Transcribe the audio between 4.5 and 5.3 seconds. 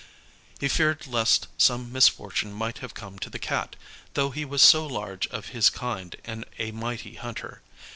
so large